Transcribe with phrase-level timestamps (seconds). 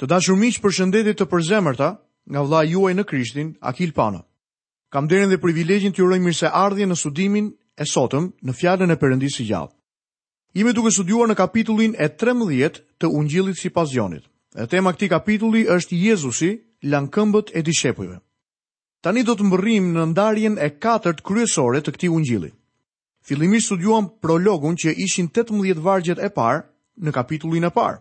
[0.00, 1.86] Të dashur miq, përshëndetje të përzemërta
[2.32, 4.22] nga vllai juaj në Krishtin, Akil Pano.
[4.88, 8.96] Kam dërin dhe privilegjin të urojmë se ardhje në studimin e sotëm në fjalën e
[8.96, 9.74] Perëndisë së gjallë.
[10.56, 14.24] Jemi duke studiuar në kapitullin e 13 të Ungjillit sipas Jonit.
[14.56, 16.50] E tema e këtij kapitulli është Jezusi,
[16.90, 18.16] lankëmbët e dishepujve.
[19.04, 22.50] Tani do të mbërrim në ndarjen e katërt kryesore të këtij ungjilli.
[23.28, 26.64] Fillimisht studiuam prologun që ishin 18 vargjet e parë
[27.04, 28.00] në kapitullin e parë.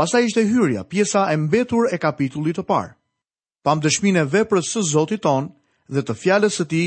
[0.00, 2.94] Pasa ishte hyrja, pjesa e mbetur e kapitullit të parë.
[3.60, 5.50] Pam dëshmin e veprës së Zotit tonë
[5.92, 6.84] dhe të fjales së ti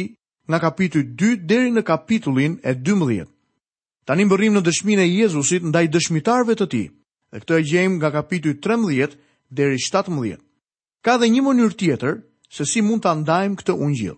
[0.50, 3.28] nga kapitullit 2 deri në kapitullin e 12.
[4.10, 6.82] Tanim bërim në dëshmin e Jezusit ndaj dëshmitarve të ti,
[7.30, 9.18] dhe këtë e gjejmë nga kapitullit 13
[9.60, 10.42] deri 17.
[11.06, 12.18] Ka dhe një mënyrë tjetër
[12.50, 14.18] se si mund të ndajmë këtë gjilë.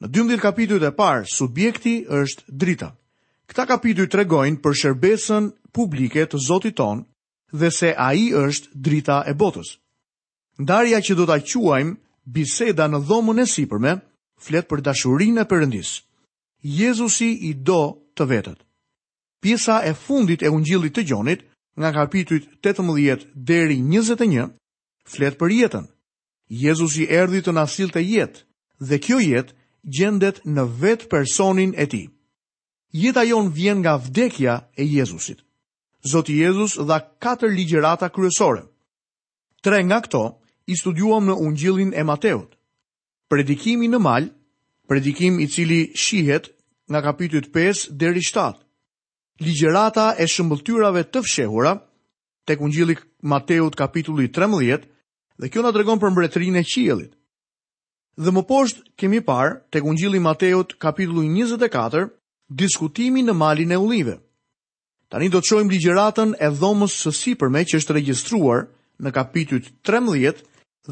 [0.00, 2.88] Në 12 kapitullit e parë, subjekti është drita.
[3.50, 7.12] Këta kapitullit të regojnë për shërbesën publike të Zotit tonë
[7.58, 9.68] dhe se a i është drita e botës.
[10.58, 11.94] Ndarja që do të quajmë
[12.36, 13.92] biseda në dhomën e sipërme,
[14.44, 15.90] fletë për dashurin e përëndis.
[16.80, 17.82] Jezusi i do
[18.16, 18.58] të vetët.
[19.42, 21.40] Pisa e fundit e ungjillit të gjonit,
[21.78, 24.50] nga kapitujt 18 deri 21,
[25.12, 25.84] fletë për jetën.
[26.64, 28.40] Jezusi erdi të nasil të jetë,
[28.88, 29.52] dhe kjo jetë
[29.96, 32.02] gjendet në vetë personin e ti.
[33.02, 35.40] Jeta jonë vjen nga vdekja e Jezusit.
[36.04, 38.62] Zoti Jezus dha katër ligjërata kryesore.
[39.64, 40.20] Tre nga këto
[40.68, 42.50] i studiuam në Ungjillin e Mateut.
[43.32, 44.26] Predikimi në mal,
[44.88, 46.50] predikim i cili shihet
[46.92, 48.58] nga kapitulli 5 deri 7.
[49.40, 51.72] Ligjërata e shëmbulltyrave të fshehura
[52.46, 52.98] tek Ungjilli
[53.32, 54.84] Mateut kapitulli 13
[55.40, 57.12] dhe kjo na tregon për mbretërinë e qiejllit.
[58.20, 62.06] Dhe më poshtë kemi parë tek Ungjilli Mateut kapitulli 24
[62.64, 64.20] diskutimin në malin e ullive.
[65.14, 68.64] Tani do të shojmë ligjëratën e dhomës së sipërme që është regjistruar
[69.06, 70.40] në kapitujt 13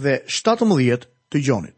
[0.05, 1.75] dhe 17 të gjonit.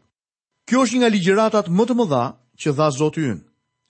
[0.69, 2.21] Kjo është nga ligjëratat më të dha
[2.61, 3.39] që dha Zotë yn.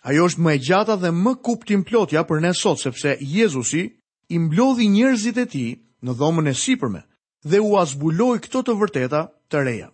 [0.07, 3.83] Ajo është më e gjata dhe më kuptim plotja për ne sot, sepse Jezusi
[4.31, 5.65] i mblodhi njerëzit e ti
[6.05, 7.01] në dhomën e sipërme
[7.43, 9.89] dhe u azbuloi këto të vërteta të reja.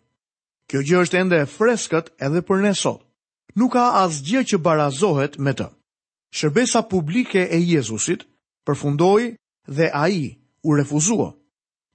[0.69, 3.01] Kjo gjë është ende e freskët edhe për ne sot.
[3.57, 5.71] Nuk ka asgjë që barazohet me të.
[6.29, 8.27] Shërbesa publike e Jezusit
[8.71, 9.35] përfundoi
[9.67, 11.33] dhe ai u refuzua.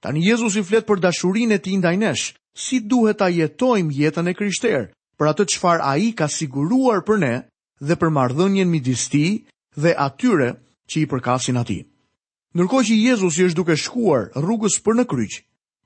[0.01, 2.33] Tani Jezus i flet për dashurinë e ti ndajnesh,
[2.63, 4.83] si duhet ta jetojmë jetën e krishterë
[5.17, 7.33] për atë çfarë ai ka siguruar për ne
[7.81, 9.41] dhe për marrëdhënien midis tij
[9.81, 10.49] dhe atyre
[10.89, 11.81] që i përkasin atij.
[12.53, 15.33] Ndërkohë që Jezus i është duke shkuar rrugës për në kryq,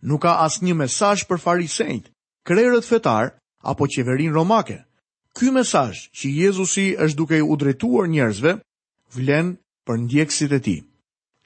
[0.07, 2.12] nuk ka asnjë mesazh për farisejt,
[2.47, 4.80] krerët fetar apo qeverinë romake.
[5.35, 8.57] Ky mesazh që Jezusi është duke u drejtuar njerëzve
[9.16, 9.56] vlen
[9.90, 10.75] për ndjekësit e ti.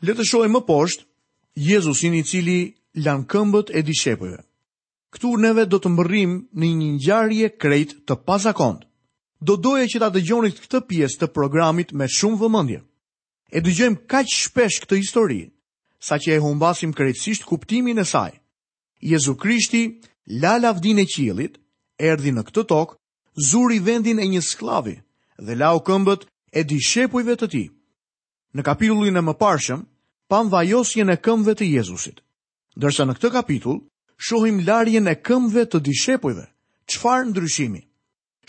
[0.03, 1.07] Le të shohim më poshtë
[1.65, 2.57] Jezusin i cili
[3.05, 4.41] lan këmbët e dishepujve.
[5.15, 8.81] Ktu neve do të mbërrim në një ngjarje krejt të pasakond.
[9.39, 12.81] Do doje që ta dëgjonit këtë pjesë të programit me shumë vëmendje.
[13.55, 15.39] E dëgjojmë kaq shpesh këtë histori,
[16.03, 18.33] sa që e humbasim krejtësisht kuptimin e saj.
[18.99, 19.85] Jezu Krishti,
[20.41, 21.55] la lavdin e qilit,
[21.99, 22.97] erdi në këtë tokë,
[23.49, 24.97] zuri vendin e një sklavi
[25.45, 27.74] dhe lau këmbët e dishepujve të tipë
[28.55, 29.81] në kapitullin e më parshëm,
[30.31, 32.21] pan vajosjen e këmve të Jezusit.
[32.79, 33.81] Dërsa në këtë kapitull,
[34.27, 36.45] shohim larjen e këmve të dishepujve,
[36.91, 37.81] qfar ndryshimi.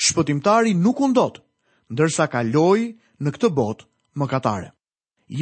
[0.06, 1.42] Shpëtimtari nuk undot,
[1.90, 2.80] ndërsa ka loj
[3.22, 3.82] në këtë bot
[4.18, 4.68] më katare.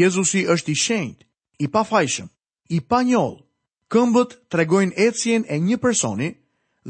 [0.01, 1.19] Jezusi është i shenjt,
[1.61, 2.29] i pa fajshëm,
[2.73, 3.41] i pa njollë.
[3.93, 6.31] Këmbët tregojnë ecjen e një personi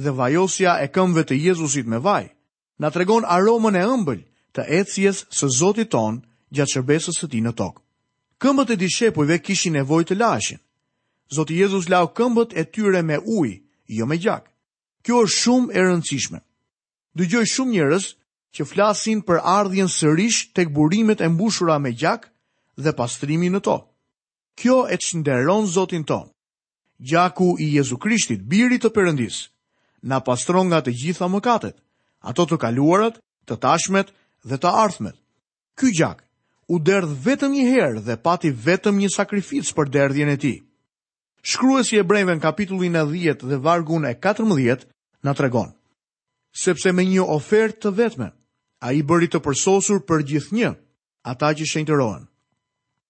[0.02, 2.24] dhe vajosja e këmbëve të Jezusit me vaj,
[2.80, 4.20] na tregon aromën e ëmbël
[4.54, 6.22] të ecjes së Zotit tonë
[6.54, 7.82] gjatë shërbesës së tij në tokë.
[8.42, 10.60] Këmbët e dishepujve kishin nevojë të lashin.
[11.34, 13.58] Zoti Jezus lau këmbët e tyre me ujë,
[13.98, 14.48] jo me gjak.
[15.04, 16.40] Kjo është shumë e rëndësishme.
[17.18, 18.06] Dëgjoj shumë njerëz
[18.56, 22.28] që flasin për ardhjën sërish tek burimet e mbushura me gjak
[22.78, 23.76] dhe pastrimi në to.
[24.58, 26.30] Kjo e çnderon Zotin ton.
[27.00, 29.40] Gjaku i Jezu Krishtit, biri të Perëndis,
[30.06, 31.74] na pastron nga të gjitha mëkatet,
[32.22, 34.14] ato të kaluarat, të tashmet
[34.46, 35.16] dhe të ardhmet.
[35.74, 36.23] Ky gjak
[36.68, 40.56] u derdh vetëm një herë dhe pati vetëm një sakrificë për derdhjen e tij.
[41.44, 44.86] Shkruesi i Hebrejve në kapitullin e 10 dhe vargun e 14
[45.24, 45.74] na tregon:
[46.64, 48.30] Sepse me një ofertë të vetme,
[48.80, 50.70] ai bëri të përsosur për gjithnjë
[51.24, 52.24] ata që shenjtërohen.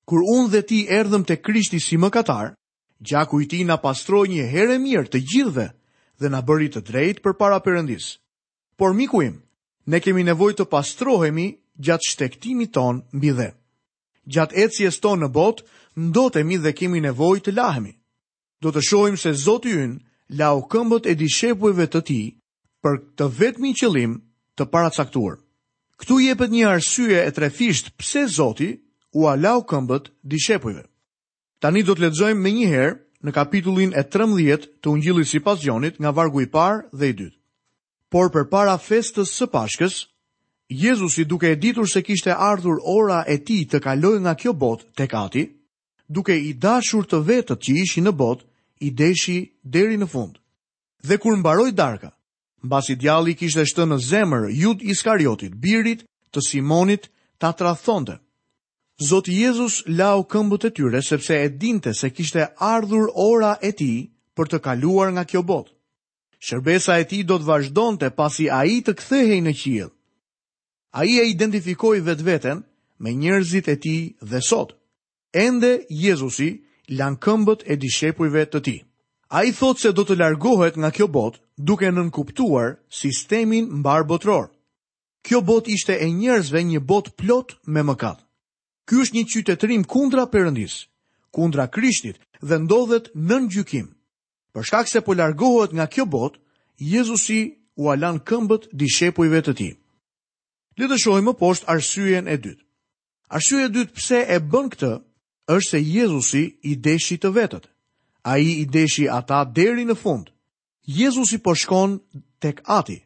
[0.04, 2.52] Kur unë dhe ti erdhëm te Krishti si mëkatar,
[3.00, 5.68] gjaku i ti na pastroi një herë e mirë të gjithëve
[6.20, 8.18] dhe na bëri të drejtë përpara përëndis.
[8.76, 9.38] Por miku im,
[9.86, 11.48] ne kemi nevojë të pastrohemi
[11.82, 13.52] gjatë shtektimi ton mbi dhe.
[14.30, 15.64] Gjatë ecjes ton në botë,
[16.00, 17.92] ndotemi dhe kemi nevojë të lahemi.
[18.60, 20.00] Do të shohim se Zoti ynë
[20.38, 22.26] lau këmbët e dishepujve të tij
[22.82, 24.12] për të vetmin qëllim
[24.58, 25.36] të paracaktuar.
[26.00, 28.70] Ktu jepet një arsye e trefisht pse Zoti
[29.12, 30.84] u lau këmbët dishepujve.
[31.60, 32.94] Tani do të lexojmë me njëherë
[33.24, 37.38] në kapitullin e 13 të Ungjillit sipas Jonit nga vargu i parë dhe i dytë.
[38.12, 40.02] Por përpara festës së Pashkës,
[40.68, 44.84] Jezusi duke e ditur se kishte ardhur ora e ti të kaloj nga kjo bot
[44.96, 45.42] të kati,
[46.08, 48.46] duke i dashur të vetët që ishi në bot,
[48.80, 50.38] i deshi deri në fund.
[51.08, 52.10] Dhe kur mbaroj darka,
[52.64, 57.08] basi djali kishte shtë në zemër jud i skariotit, birit të simonit
[57.40, 58.16] të atrathonde.
[59.08, 63.90] Zotë Jezus lau këmbët e tyre sepse e dinte se kishte ardhur ora e ti
[64.36, 65.68] për të kaluar nga kjo bot.
[66.46, 69.90] Shërbesa e ti do të vazhdonte pasi a i të kthehej në qilë.
[70.94, 72.58] A i e identifikoj vetë vetën
[73.02, 73.94] me njerëzit e ti
[74.30, 74.76] dhe sot.
[75.44, 76.50] Ende Jezusi
[77.00, 78.76] lanë këmbët e dishepujve të ti.
[79.34, 84.46] A i thot se do të largohet nga kjo bot duke nënkuptuar sistemin mbar botror.
[85.26, 88.22] Kjo bot ishte e njerëzve një bot plot me mëkat.
[88.86, 90.76] Ky është një qytetërim kundra përëndis,
[91.34, 93.88] kundra krishtit dhe ndodhet në gjykim.
[94.54, 96.38] Për shkak se po largohet nga kjo bot,
[96.94, 97.40] Jezusi
[97.82, 99.74] u alan këmbët dishepujve të tij.
[100.76, 102.62] Le të shohim më poshtë arsyen e dytë.
[103.38, 104.90] Arsyeja e dytë pse e bën këtë
[105.54, 107.66] është se Jezusi i deshi të vetët.
[108.32, 110.30] Ai i deshi ata deri në fund.
[110.98, 111.94] Jezusi po shkon
[112.42, 112.98] tek Ati,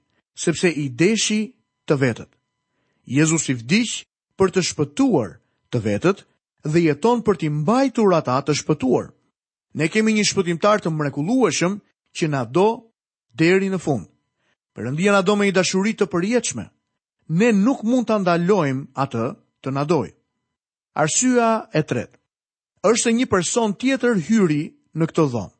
[0.44, 1.40] sepse i deshi
[1.86, 2.30] të vetët.
[3.18, 3.98] Jezusi vdiq
[4.38, 5.30] për të shpëtuar
[5.70, 6.24] të vetët
[6.72, 9.12] dhe jeton për t'i mbajtur ata të shpëtuar.
[9.76, 11.76] Ne kemi një shpëtimtar të mrekullueshëm
[12.16, 12.68] që na do
[13.42, 14.08] deri në fund.
[14.74, 16.66] Perëndia na do me një dashuri të përjetshme
[17.28, 19.24] ne nuk mund të ndalojmë atë
[19.64, 20.08] të nadoj.
[20.98, 21.48] Arsyja
[21.78, 22.16] e tretë,
[22.88, 24.62] është se një person tjetër hyri
[24.98, 25.54] në këtë dhomë.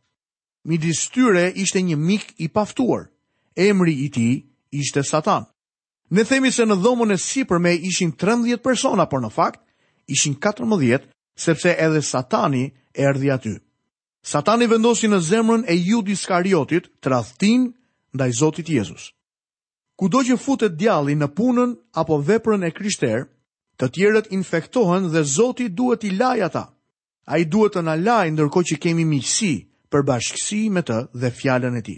[0.68, 3.06] Midis tyre ishte një mik i paftuar,
[3.54, 4.28] emri i ti
[4.80, 5.44] ishte satan.
[6.10, 9.60] Ne themi se në dhomën e sipër me ishin 13 persona, por në fakt
[10.08, 11.04] ishin 14,
[11.36, 12.64] sepse edhe satani
[12.96, 13.58] erdi aty.
[14.24, 17.68] Satani vendosi në zemrën e Judi Skariotit të rathtin
[18.16, 19.12] ndaj Zotit Jezus.
[19.98, 23.24] Ku do që futet djalli në punën apo veprën e krishter,
[23.78, 26.62] të tjerët infektohen dhe zoti duhet i laja ta.
[27.26, 29.50] A i duhet të në lajë ndërko që kemi miqësi
[29.90, 31.96] për bashkësi me të dhe fjallën e ti.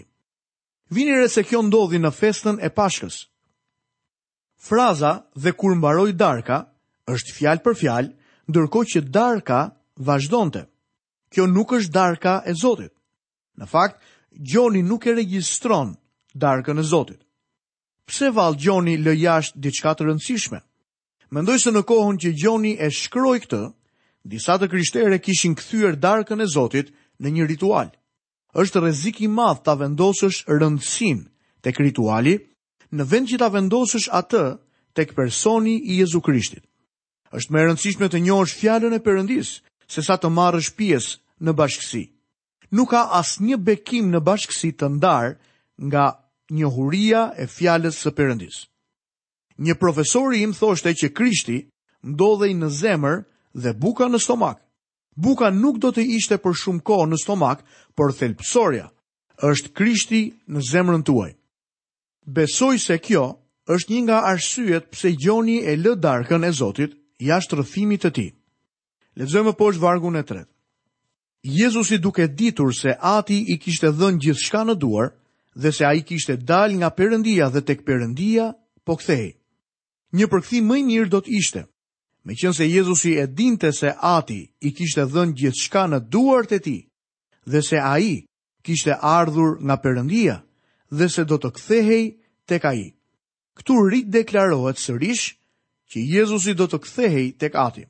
[0.95, 3.17] Vinire se kjo ndodhi në festën e pashkës.
[4.65, 5.11] Fraza
[5.43, 6.57] dhe kur mbaroj darka
[7.13, 8.11] është fjallë për fjallë,
[8.49, 9.59] ndërko që darka
[10.09, 10.65] vazhdonte.
[11.31, 12.93] Kjo nuk është darka e zotit.
[13.57, 14.01] Në fakt,
[14.51, 15.95] gjoni nuk e registronë
[16.45, 17.21] darka në zotit
[18.07, 20.59] pse vallë Gjoni lë jashtë diçka të rëndësishme.
[21.31, 23.61] Mendoj se në kohën që Gjoni e shkroi këtë,
[24.27, 27.91] disa të krishterë kishin kthyer darkën e Zotit në një ritual.
[28.53, 31.25] Është rrezik i madh ta vendosësh rëndësinë
[31.63, 32.35] tek rituali,
[32.91, 34.41] në vend që ta vendosësh atë
[34.97, 36.65] tek personi i Jezu Krishtit.
[37.31, 39.61] Është më e rëndësishme të njohësh fjalën e Perëndisë
[39.91, 42.03] sesa të marrësh pjesë në bashkësi.
[42.75, 45.33] Nuk ka asnjë bekim në bashkësi të ndar
[45.87, 46.11] nga
[46.51, 48.57] njohuria e fjalës së Perëndis.
[49.61, 51.57] Një profesori im thoshte që Krishti
[52.05, 53.21] ndodhej në zemër
[53.55, 54.59] dhe buka në stomak.
[55.15, 57.63] Buka nuk do të ishte për shumë kohë në stomak,
[57.95, 58.89] por thelpsorja
[59.51, 61.31] është Krishti në zemrën tuaj.
[62.25, 63.25] Besoj se kjo
[63.75, 66.95] është një nga arsyet pse gjoni e lë darkën e Zotit
[67.27, 68.29] jashtë rrëfimit të tij.
[69.19, 70.47] Lexojmë poshtë vargun e tretë.
[71.59, 75.09] Jezusi duke ditur se Ati i kishte dhënë gjithçka në duar,
[75.55, 78.45] dhe se a i kishte dal nga përëndia dhe tek përëndia,
[78.85, 79.35] po kthej.
[80.15, 81.61] Një përkthi më i mirë do të ishte,
[82.23, 86.51] me qënë se Jezusi e dinte se ati i kishte dhën gjithë shka në duart
[86.55, 86.77] e ti,
[87.51, 88.25] dhe se a i
[88.63, 90.35] kishte ardhur nga përëndia,
[90.91, 92.05] dhe se do të kthehej
[92.47, 92.87] tek a i.
[93.57, 95.25] Këtu rrit deklarohet sërish
[95.91, 97.83] që Jezusi do të kthehej tek ati.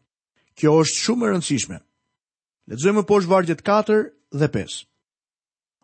[0.57, 1.77] Kjo është shumë e rëndësishme.
[2.69, 4.03] Ledzojmë poshë vargjet 4
[4.39, 4.81] dhe 5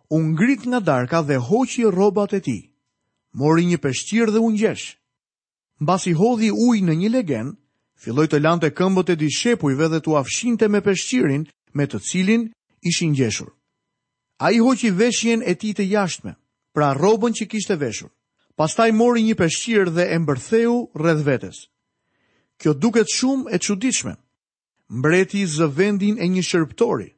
[0.09, 2.61] u ngrit nga darka dhe hoqi rrobat e tij.
[3.39, 4.85] Mori një peshqir dhe u ngjesh.
[5.83, 7.47] Mbas i hodhi ujë në një legen,
[8.01, 11.43] filloi të lante këmbët e dishepujve dhe t'u afshinte me peshqirin
[11.75, 12.43] me të cilin
[12.89, 13.49] ishin ngjeshur.
[14.45, 16.33] Ai hoqi veshjen e tij të jashtme,
[16.75, 18.11] pra rrobën që kishte veshur.
[18.57, 21.57] Pastaj mori një peshqir dhe e mbërtheu rreth vetes.
[22.59, 24.13] Kjo duket shumë e çuditshme.
[24.97, 27.09] Mbreti zë vendin e një shërbëtori.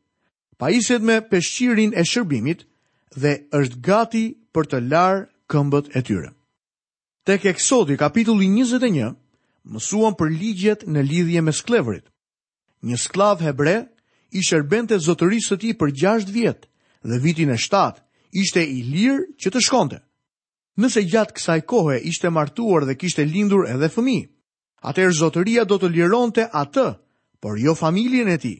[0.60, 2.60] Pa ishet me peshqirin e shërbimit,
[3.18, 4.24] dhe është gati
[4.54, 6.30] për të larë këmbët e tyre.
[7.26, 9.16] Tek Eksodi kapitulli 21,
[9.70, 12.06] mësuan për ligjet në lidhje me sklevrit.
[12.84, 13.90] Një sklav hebre
[14.32, 16.70] i shërbente zotërisë të tij për 6 vjet
[17.04, 18.02] dhe vitin e 7
[18.42, 20.00] ishte i lirë që të shkonte.
[20.80, 24.30] Nëse gjatë kësaj kohe ishte martuar dhe kishte lindur edhe fëmijë,
[24.88, 26.94] atëherë zotëria do të lironte atë,
[27.44, 28.58] por jo familjen e tij.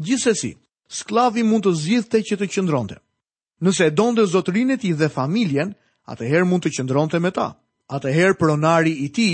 [0.00, 0.54] Gjithsesi,
[0.88, 2.96] sklavi mund të zgjidhte që të qëndronte.
[3.60, 5.74] Nëse e donë dhe zotërinë ti dhe familjen,
[6.08, 7.48] atëherë mund të qëndronte me ta.
[7.96, 9.26] Atëherë pronari i ti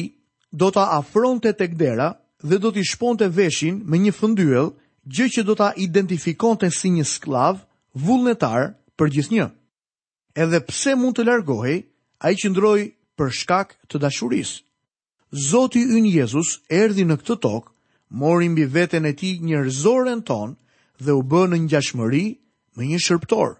[0.62, 2.08] do ta afronte tek dera
[2.42, 4.72] dhe do t'i shponte veshin me një fëndyel,
[5.14, 7.60] gjë që do ta identifikonte si një sklav
[8.06, 9.46] vullnetar për gjithë një.
[10.44, 11.76] Edhe pse mund të largohej,
[12.24, 12.78] a i qëndroj
[13.18, 14.56] për shkak të dashuris.
[15.50, 17.70] Zoti ynë Jezus erdi në këtë tokë,
[18.22, 20.56] mori mbi veten e ti një rëzoren ton
[21.02, 22.24] dhe u bënë një gjashmëri
[22.76, 23.54] me një shërptorë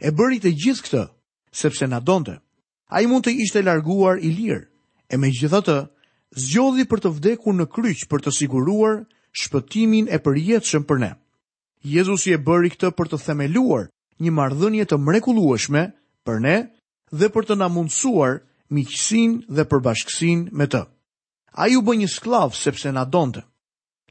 [0.00, 1.02] e bëri të gjithë këtë,
[1.60, 2.38] sepse na donte.
[2.96, 4.62] Ai mund të ishte larguar i lirë,
[5.12, 5.76] e megjithatë,
[6.44, 9.02] zgjodhi për të vdekur në kryq për të siguruar
[9.40, 11.10] shpëtimin e përjetshëm për ne.
[11.86, 13.88] Jezusi e bëri këtë për të themeluar
[14.20, 15.82] një marrëdhënie të mrekullueshme
[16.26, 16.56] për ne
[17.20, 18.40] dhe për të na mundësuar
[18.74, 20.82] miqësinë dhe përbashkësinë me të.
[21.60, 23.42] Ai u bë një skllav sepse na donte.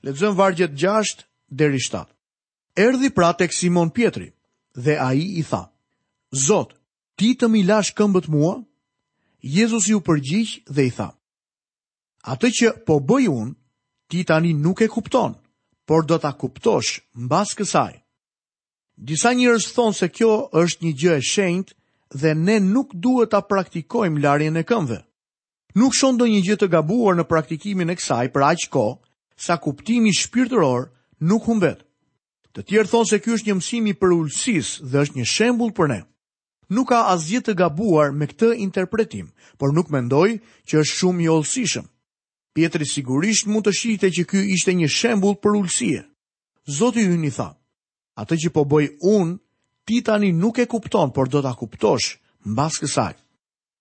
[0.03, 1.25] Lexojmë vargjet 6
[1.61, 2.03] deri 7.
[2.79, 4.29] Erdhi pra tek Simon Pietri
[4.75, 5.65] dhe ai i tha:
[6.31, 6.75] Zot,
[7.17, 8.51] ti të mi lash këmbët mua?
[9.41, 11.09] Jezus ju përgjith dhe i tha,
[12.21, 13.55] Ate që po bëj unë,
[14.11, 15.39] ti tani nuk e kuptonë,
[15.87, 17.93] por do ta kuptosh mbas kësaj.
[19.09, 21.73] Disa njerëz thonë se kjo është një gjë e shenjtë
[22.21, 24.99] dhe ne nuk duhet ta praktikojmë larjen e këmbëve.
[25.79, 28.99] Nuk shon ndonjë gjë të gabuar në praktikimin e kësaj për aq kohë
[29.47, 30.89] sa kuptimi shpirtëror
[31.25, 31.81] nuk humbet.
[32.53, 35.89] Të tjerë thonë se ky është një mësim i përulësisë dhe është një shembull për
[35.95, 35.99] ne
[36.69, 40.27] nuk ka asgjë të gabuar me këtë interpretim, por nuk mendoj
[40.69, 41.85] që është shumë i ulësishëm.
[42.53, 45.89] Pietri sigurisht mund të shihte që ky ishte një shembull për ulsi.
[46.69, 47.49] Zoti hyn i tha:
[48.21, 49.35] "Atë që po bëj unë,
[49.87, 52.17] ti tani nuk e kupton, por do ta kuptosh
[52.51, 53.13] mbas kësaj."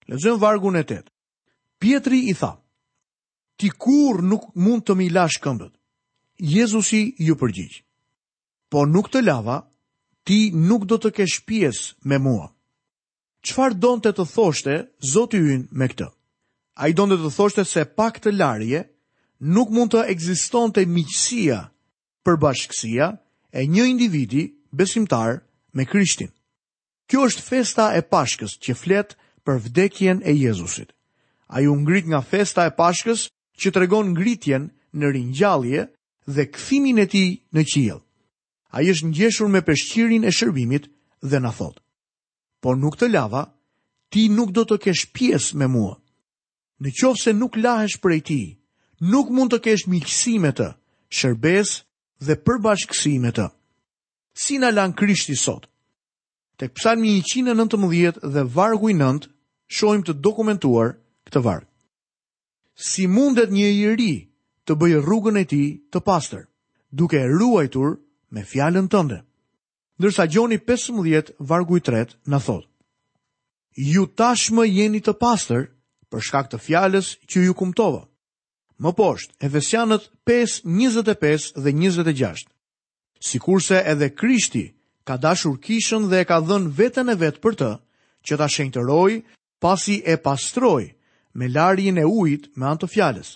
[0.09, 1.11] Lexojm vargun e 8.
[1.81, 2.53] Pietri i tha:
[3.57, 5.73] "Ti kurr nuk mund të më lash këmbët."
[6.39, 7.77] Jezusi ju përgjigj.
[8.71, 9.59] Po nuk të lava,
[10.25, 12.49] ti nuk do të kesh pjes me mua
[13.47, 14.77] qëfar donë të të thoshte
[15.13, 16.09] zotë yn me këtë?
[16.81, 18.81] A i donë të të thoshte se pak të larje
[19.55, 21.61] nuk mund të egziston të miqësia
[22.25, 23.13] për bashkësia
[23.59, 24.43] e një individi
[24.73, 25.43] besimtar
[25.75, 26.33] me krishtin.
[27.09, 29.15] Kjo është festa e pashkës që fletë
[29.47, 30.91] për vdekjen e Jezusit.
[31.49, 33.23] A ju ngrit nga festa e pashkës
[33.61, 34.69] që të regon ngritjen
[34.99, 35.87] në rinjallje
[36.29, 37.97] dhe këthimin e ti në qilë.
[38.77, 40.91] A i është njëshur me peshqirin e shërbimit
[41.25, 41.81] dhe në thotë
[42.61, 43.45] por nuk të lava,
[44.11, 45.95] ti nuk do të kesh pjesë me mua.
[46.83, 48.41] Në qovë se nuk lahesh për e ti,
[49.03, 50.71] nuk mund të kesh miqësime të,
[51.19, 51.75] shërbes
[52.25, 53.49] dhe përbashkësime të.
[54.39, 55.67] Si në lanë krishti sot?
[56.59, 59.27] Tek psalmi 119 dhe vargu i 9,
[59.79, 60.97] shojmë të dokumentuar
[61.27, 61.67] këtë vargë.
[62.79, 64.13] Si mundet një i ri
[64.69, 66.45] të bëjë rrugën e ti të pastër,
[66.91, 67.99] duke ruajtur
[68.35, 69.23] me fjallën tënde
[69.99, 72.67] ndërsa Gjoni 15, vargu i 3, në thotë.
[73.79, 75.69] Ju tashmë jeni të pastër
[76.11, 78.03] për shkak të fjales që ju kumtova.
[78.83, 82.47] Më poshtë, Efesianët 5, 25 dhe 26.
[83.27, 84.65] Si kurse edhe Krishti
[85.07, 87.71] ka dashur kishën dhe e ka dhën vetën e vetë për të,
[88.27, 89.13] që ta shenjtëroj
[89.63, 90.85] pasi e pastroj
[91.39, 93.35] me larjen e ujit me anë të fjales.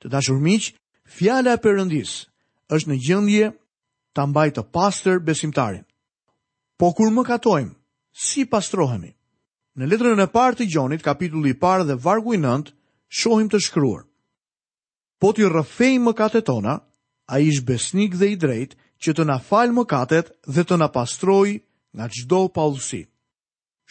[0.00, 0.72] Të dashur miqë,
[1.16, 2.12] fjale e përëndis
[2.72, 3.44] është në gjëndje
[4.14, 5.82] ta mbaj të pastër besimtarin.
[6.78, 7.74] Po kur më katojmë,
[8.14, 9.10] si pastrohemi?
[9.78, 12.70] Në letrën e parë të Gjonit, kapitulli i parë dhe vargu i 9,
[13.18, 14.04] shohim të shkruar.
[15.20, 16.76] Po t'i më mëkatet tona,
[17.26, 21.48] a ish besnik dhe i drejt që të na falë mëkatet dhe të na pastroj
[21.96, 23.02] nga gjdo paullësi.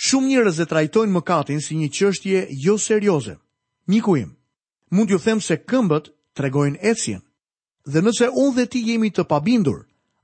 [0.04, 3.36] Shumë njërës e trajtojnë mëkatin si një qështje jo serioze.
[3.90, 4.36] Miku im,
[4.94, 7.24] mund ju them se këmbët tregojnë ecjen,
[7.90, 9.80] dhe nëse unë dhe ti jemi të pabindur,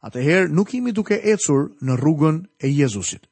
[0.08, 3.26] atëherë nuk jemi duke ecur në rrugën e Jezusit.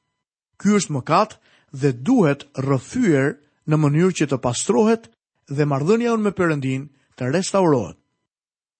[0.59, 1.37] Ky është mëkat
[1.81, 3.35] dhe duhet rrëfyer
[3.69, 5.07] në mënyrë që të pastrohet
[5.51, 6.87] dhe marrëdhënia jonë me Perëndin
[7.19, 7.97] të restaurohet.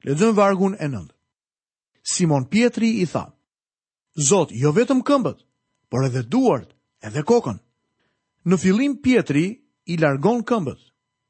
[0.07, 1.13] Lexojmë vargun e nëndë.
[2.07, 3.23] Simon Pietri i tha:
[4.27, 5.41] Zot, jo vetëm këmbët,
[5.91, 6.69] por edhe duart,
[7.05, 7.57] edhe kokën.
[8.47, 9.45] Në fillim Pietri
[9.85, 10.79] i largon këmbët.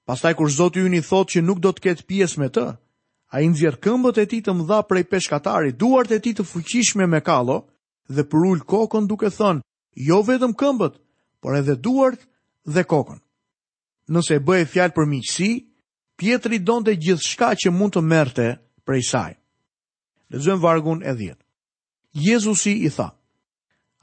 [0.08, 2.66] Pastaj kur Zoti i thotë që nuk do të ketë pjesë me të,
[3.34, 7.08] A i nëzjer këmbët e ti të dha prej peshkatari, duart e ti të fuqishme
[7.12, 7.58] me kalo,
[8.16, 9.64] dhe përullë kokën duke thënë,
[10.08, 10.94] jo vetëm këmbët,
[11.44, 12.22] por edhe duart
[12.74, 13.20] dhe kokën.
[14.16, 15.50] Nëse e bëhe fjalë për miqësi,
[16.18, 18.48] Pietri donte gjithçka që mund të merrte
[18.88, 19.34] prej saj.
[20.34, 21.36] Lexojmë vargun e 10.
[22.26, 23.10] Jezusi i tha: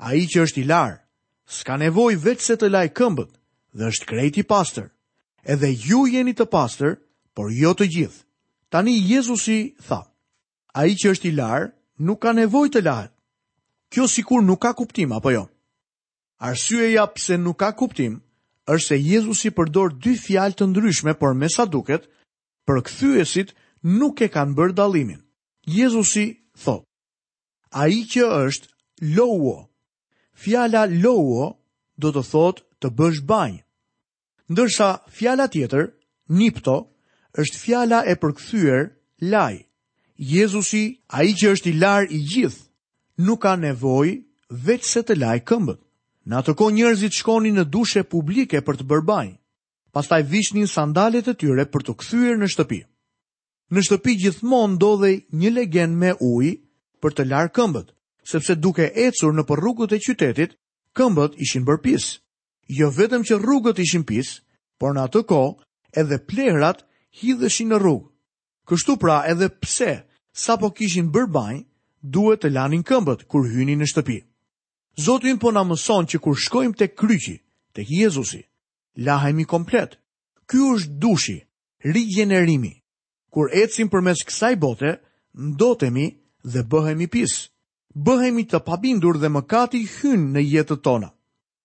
[0.05, 0.95] Ai që është i lar,
[1.57, 3.33] s'ka nevojë vetë se të laj këmbët
[3.81, 4.87] dhe është krejt i pastër.
[5.53, 7.01] Edhe ju jeni të pastër,
[7.35, 8.23] por jo të gjithë.
[8.75, 10.01] Tani Jezusi tha,
[10.75, 11.67] a i që është i larë,
[12.07, 13.07] nuk ka nevoj të larë.
[13.95, 15.45] Kjo sikur nuk ka kuptim, apo jo?
[16.43, 18.17] Arsyeja pse nuk ka kuptim,
[18.75, 22.09] është se Jezusi përdor dy fjalë të ndryshme, por me sa duket,
[22.67, 23.53] për këthyesit
[23.95, 25.21] nuk e kanë bërë dalimin.
[25.77, 26.25] Jezusi
[26.65, 26.83] thot,
[27.71, 28.69] a i që është
[29.15, 29.55] lowo.
[30.35, 31.47] Fjala lowo
[31.95, 33.63] do të thot të bësh banjë.
[34.51, 34.91] Ndërsa
[35.21, 35.93] fjala tjetër,
[36.41, 36.77] nipto,
[37.43, 38.89] është fjala e përkthyer
[39.23, 39.55] laj.
[40.19, 40.85] Jezusi,
[41.19, 42.63] ai që është i larë i gjithë,
[43.27, 44.19] nuk ka nevojë
[44.67, 45.81] veç se të laj këmbët.
[46.29, 49.27] Në atë kohë njerëzit shkonin në dushe publike për të bërë
[49.95, 52.81] Pastaj vishnin sandalet e tyre për të kthyer në shtëpi.
[53.71, 56.57] Në shtëpi gjithmonë ndodhej një legen me ujë
[57.01, 57.93] për të larë këmbët,
[58.27, 60.57] sepse duke ecur në rrugët e qytetit,
[60.99, 62.05] këmbët ishin bërë pis.
[62.69, 64.43] Jo vetëm që rrugët ishin pis,
[64.81, 65.63] por në atë kohë
[65.95, 66.83] edhe plehrat
[67.21, 68.09] hidheshin në rrugë.
[68.71, 69.91] Kështu pra edhe pse,
[70.33, 71.65] sa po kishin banjë,
[72.01, 74.19] duhet të lanin këmbët kur hynin në shtëpi.
[75.07, 77.37] Zotin po na mëson që kur shkojmë të kryqi,
[77.75, 78.43] të Jezusi,
[79.07, 79.99] lahemi komplet.
[80.49, 81.39] Ky është dushi,
[81.95, 82.73] rigjenerimi.
[83.33, 84.91] Kur ecim përmes kësaj bote,
[85.35, 86.07] ndotemi
[86.45, 87.35] dhe bëhemi pis.
[88.07, 91.09] Bëhemi të pabindur dhe mëkati hyn në jetët tona.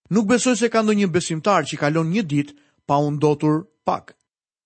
[0.09, 2.53] Nuk besoj se ka ndonjë besimtar që kalon një ditë
[2.87, 4.15] pa u ndotur pak.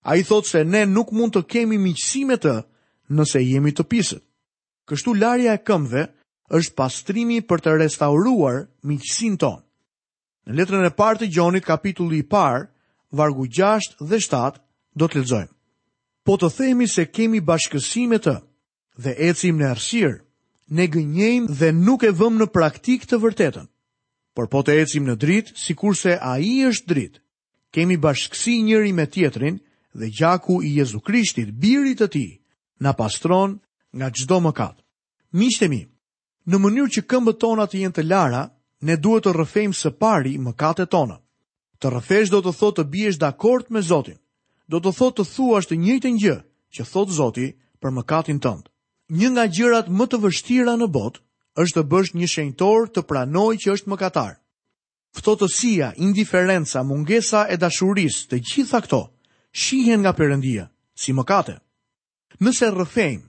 [0.06, 2.54] A i thot se ne nuk mund të kemi miqësime të
[3.16, 4.24] nëse jemi të pisët.
[4.90, 6.04] Kështu larja e këmve
[6.60, 9.64] është pastrimi për të restauruar miqësin tonë.
[10.52, 12.66] Në letrën e parë të gjonit kapitulli i parë,
[13.16, 14.60] vargu 6 dhe 7,
[15.00, 15.52] do të lezojmë.
[16.28, 18.34] Po të themi se kemi bashkësime të
[19.06, 20.20] dhe ecim në ersirë,
[20.78, 23.68] ne gënjejmë dhe nuk e vëmë në praktik të vërtetën.
[24.36, 27.22] Por po të ecim në dritë, si kurse a i është dritë,
[27.76, 29.62] kemi bashkësi njëri me tjetrin,
[29.94, 32.26] dhe gjaku i Jezu Krishtit, birit të ti,
[32.80, 33.60] na pastron
[33.94, 34.76] nga gjdo mëkat.
[35.32, 35.84] Mishtemi,
[36.48, 38.44] në mënyrë që këmbët tona të jenë të lara,
[38.84, 41.20] ne duhet të rëfejmë së pari mëkatet tona.
[41.80, 44.18] Të rëfesh do të thotë të biesh dakord me Zotin.
[44.68, 46.38] Do të thotë të thuash të njëjtën gjë
[46.78, 47.48] që thot Zoti
[47.82, 48.70] për mëkatin tënd.
[49.12, 51.22] Një nga gjërat më të vështira në botë
[51.64, 54.34] është të bësh një shenjtor të pranoj që është mëkatar.
[55.18, 59.02] Ftohtësia, indiferenca, mungesa e dashurisë, të gjitha këto
[59.54, 60.66] shihen nga përëndia,
[61.02, 61.56] si mëkate.
[62.44, 63.24] Nëse rëfejmë,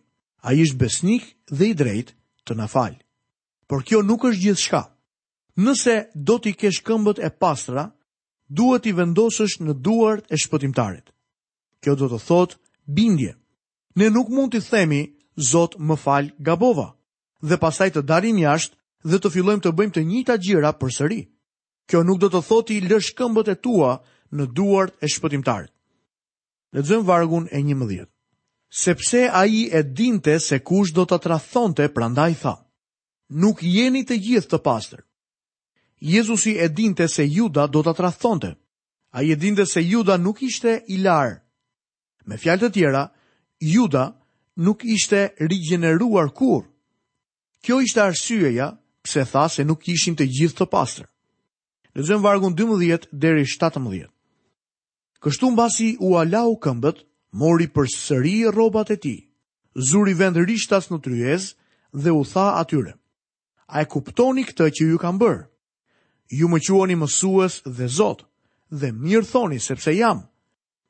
[0.45, 1.23] a ishtë besnik
[1.59, 2.09] dhe i drejt
[2.49, 2.99] të na falë.
[3.69, 4.83] Por kjo nuk është gjithë shka.
[5.65, 5.95] Nëse
[6.27, 7.85] do t'i kesh këmbët e pastra,
[8.49, 11.07] duhet t'i vendosësh në duart e shpëtimtarit.
[11.85, 12.59] Kjo do të thotë
[12.97, 13.35] bindje.
[13.97, 15.05] Ne nuk mund t'i themi,
[15.37, 16.89] zot më ga gabova,
[17.49, 18.77] dhe pasaj të darim jashtë
[19.11, 21.21] dhe të fillojmë të bëjmë të njita gjira për sëri.
[21.89, 23.93] Kjo nuk do të thotë i lësh këmbët e tua
[24.35, 25.74] në duart e shpëtimtarit.
[26.75, 28.07] Lexojm vargun e 11.
[28.85, 32.55] Sepse ai e dinte se kush do ta tradhonte, prandaj tha:
[33.43, 35.01] Nuk jeni të gjithë të pastër.
[36.15, 38.51] Jezusi e dinte se Juda do ta tradhonte.
[39.17, 41.31] Ai e dinte se Juda nuk ishte i lar.
[42.29, 43.05] Me fjalë të tjera,
[43.75, 44.05] Juda
[44.67, 46.61] nuk ishte rigjeneruar kur.
[47.63, 48.69] Kjo ishte arsyeja
[49.07, 51.07] pse tha se nuk ishin të gjithë të pastër.
[51.95, 54.11] Lexojm vargun 12 deri 17.
[55.23, 57.05] Kështu mbasi u alau këmbët,
[57.43, 59.15] mori për sëri e robat e ti,
[59.91, 61.45] zuri vend rishtas në tryez
[62.03, 62.93] dhe u tha atyre.
[63.75, 65.43] A e kuptoni këtë që ju kam bërë?
[66.39, 68.25] Ju më quani mësues dhe zot,
[68.81, 70.25] dhe mirë thoni sepse jam.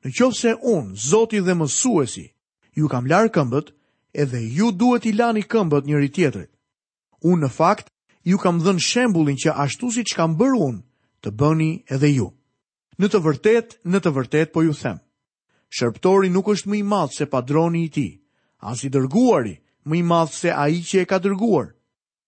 [0.03, 2.25] Në qovë se unë, zoti dhe mësuesi,
[2.77, 3.67] ju kam larë këmbët,
[4.21, 6.51] edhe ju duhet i lani këmbët njëri tjetërit.
[7.29, 7.87] Unë në fakt,
[8.29, 10.83] ju kam dhënë shembulin që ashtu si që kam bërë unë,
[11.23, 12.27] të bëni edhe ju.
[13.01, 14.99] Në të vërtet, në të vërtet po ju them.
[15.75, 18.13] Shërptori nuk është më i madh se padroni i tij,
[18.71, 19.55] as i dërguari
[19.85, 21.73] më i madh se ai që e ka dërguar.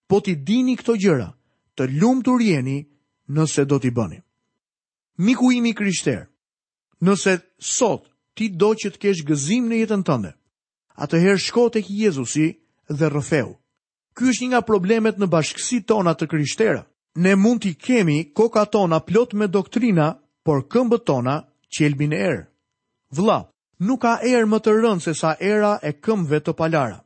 [0.08, 1.30] Po ti dini këto gjëra,
[1.78, 2.82] të lumtur jeni
[3.36, 4.20] nëse do t'i bëni.
[5.26, 5.74] Miku im i
[7.00, 10.32] nëse sot ti do që të kesh gëzim në jetën tënde,
[10.98, 12.48] atëherë shko tek Jezusi
[12.90, 13.52] dhe rrofeu.
[14.18, 16.84] Ky është një nga problemet në bashkësi tona të krishtera,
[17.18, 21.34] Ne mund t'i kemi koka tona plot me doktrina por këmbët tona
[21.76, 22.44] qelbin e erë.
[23.20, 23.40] Vla,
[23.84, 27.02] nuk ka erë më të rëndë se sa era e këmbëve të palara.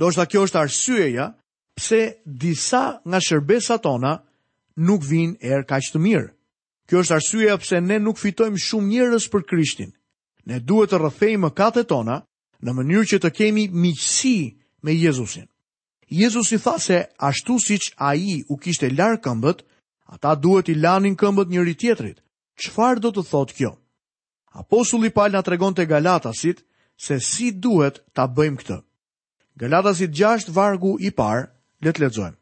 [0.00, 1.26] Do shta kjo është arsyeja
[1.76, 4.14] pse disa nga shërbesa tona
[4.88, 6.30] nuk vinë erë ka të mirë.
[6.88, 9.92] Kjo është arsyeja pse ne nuk fitojmë shumë njërës për Krishtin.
[10.48, 12.22] Ne duhet të rëthejmë kate tona
[12.64, 14.36] në mënyrë që të kemi miqësi
[14.84, 15.44] me Jezusin.
[16.08, 19.58] Jezusi tha se ashtu si që aji u u kishte larë këmbët,
[20.14, 22.21] ata duhet i lanin këmbët njëri tjetrit.
[22.60, 23.72] Qfar do të thot kjo?
[24.52, 26.60] Apostulli Paul na tregon te Galatasit
[27.00, 28.76] se si duhet ta bëjmë këtë.
[29.58, 31.46] Galatasit 6 vargu i parë
[31.84, 32.36] le të lexojmë.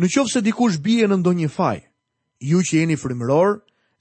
[0.00, 1.76] në qoftë se dikush bie në ndonjë faj,
[2.40, 3.58] ju që jeni frymëror,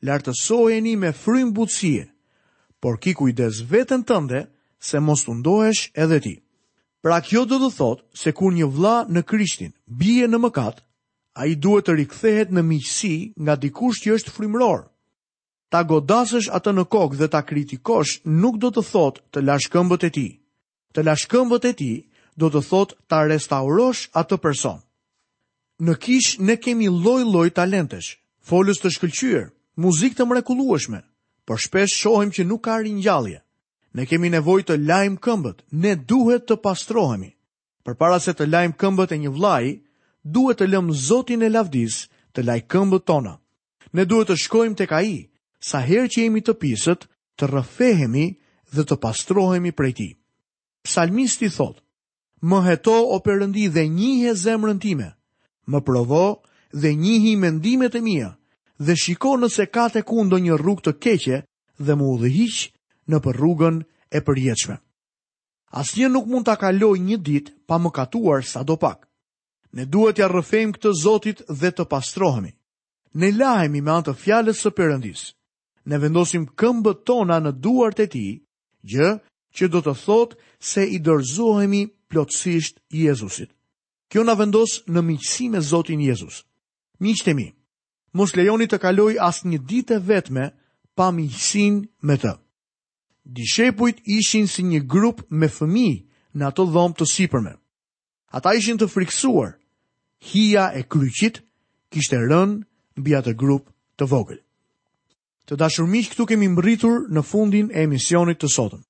[0.07, 1.11] lartësojeni me
[1.55, 2.03] butësie,
[2.81, 4.47] por ki kujdes veten tënde
[4.83, 6.35] se mos të ndohesh edhe ti.
[7.03, 10.79] Pra kjo do të thotë se kur një vla në Krishtin bie në mëkat,
[11.33, 14.83] a i duhet të rikthehet në miqësi nga dikush që është frimror.
[15.73, 20.05] Ta godasësh atë në kokë dhe ta kritikosh nuk do të thot të lash këmbët
[20.09, 20.27] e ti.
[20.93, 21.91] Të lash këmbët e ti
[22.37, 24.77] do të thot ta restaurosh atë person.
[25.81, 28.11] Në kish ne kemi loj loj talentesh,
[28.45, 29.47] folës të shkëllqyër,
[29.81, 30.99] muzik të mrekulueshme,
[31.49, 33.41] por shpesh shohem që nuk ka rinjallje.
[33.97, 37.33] Ne kemi nevoj të lajmë këmbët, ne duhet të pastrohemi.
[37.83, 39.73] Për para se të lajmë këmbët e një vlajë,
[40.23, 41.95] duhet të lëmë Zotin e lavdis
[42.33, 43.33] të laj këmbët tona.
[43.93, 47.05] Ne duhet të shkojmë tek ai, sa herë që jemi të pisët,
[47.37, 48.25] të rëfehemi
[48.73, 50.11] dhe të pastrohemi prej tij.
[50.85, 51.81] Psalmisti thot:
[52.41, 55.09] "Më heto o Perëndi dhe njihe zemrën time.
[55.67, 56.41] Më provo
[56.81, 58.29] dhe njihi mendimet e mia
[58.85, 61.37] dhe shiko nëse ka tek unë ndonjë rrugë të keqe
[61.85, 62.57] dhe më udhëhiq
[63.09, 63.75] në për rrugën
[64.11, 64.75] e përjetshme."
[65.79, 69.07] Asnjë nuk mund ta kaloj një ditë pa mëkatuar sado pak
[69.73, 72.51] ne duhet ja rrëfejm këtë Zotit dhe të pastrohemi.
[73.21, 75.23] Ne lahemi me anë të fjalës së Perëndis.
[75.89, 78.33] Ne vendosim këmbët tona në duart e Tij,
[78.91, 79.09] gjë
[79.57, 80.37] që do të thotë
[80.69, 83.49] se i dorëzohemi plotësisht Jezusit.
[84.11, 86.43] Kjo na vendos në miqësi me Zotin Jezus.
[87.01, 87.47] Miqtë mi,
[88.17, 90.45] mos lejoni të kaloj as një ditë e vetme
[90.97, 92.35] pa miqësinë me Të.
[93.25, 96.03] Dishepujt ishin si një grup me fëmijë
[96.37, 97.53] në ato dhomë të sipërme.
[98.35, 99.53] Ata ishin të frikësuar,
[100.31, 101.41] hija e kryqit
[101.91, 102.49] kishte rën
[102.99, 104.39] mbi atë grup të vogël.
[105.47, 108.83] Të dashur miq, këtu kemi mbërritur në fundin e emisionit të sotëm.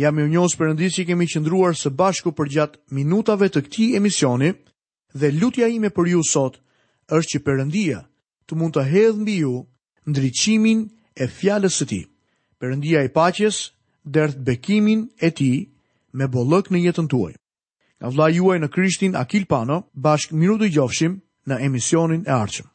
[0.00, 4.54] Jam ju unjohës përëndisë që kemi qëndruar së bashku për gjatë minutave të këti emisioni
[5.14, 6.54] dhe lutja ime për ju sot
[7.14, 7.98] është që përëndia
[8.48, 9.54] të mund të hedhë mbi ju
[10.10, 10.80] ndryqimin
[11.22, 12.02] e fjales të ti.
[12.60, 13.56] Përëndia i pacjes
[14.14, 15.52] dërth bekimin e ti
[16.16, 17.34] me bollëk në jetën tuaj
[18.12, 22.73] vla juaj në Krishtin Akil Pano, bashkë miru dhe gjofshim në emisionin e arqëm.